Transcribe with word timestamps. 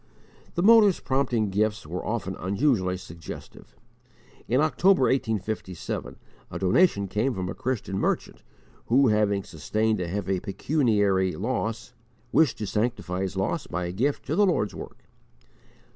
The 0.55 0.63
motives 0.63 0.99
prompting 0.99 1.51
gifts 1.51 1.85
were 1.85 2.03
often 2.03 2.35
unusually 2.37 2.97
suggestive. 2.97 3.75
In 4.47 4.59
October, 4.59 5.03
1857, 5.03 6.15
a 6.49 6.57
donation 6.57 7.07
came 7.07 7.35
from 7.35 7.47
a 7.49 7.53
Christian 7.53 7.99
merchant 7.99 8.41
who, 8.87 9.09
having 9.09 9.43
sustained 9.43 10.01
a 10.01 10.07
heavy 10.07 10.39
pecuniary 10.39 11.33
loss, 11.33 11.93
_wished 12.33 12.55
to 12.55 12.65
sanctify 12.65 13.21
his 13.21 13.37
loss 13.37 13.67
by 13.67 13.85
a 13.85 13.91
gift 13.91 14.25
to 14.25 14.35
the 14.35 14.47
Lord's 14.47 14.73
work. 14.73 15.03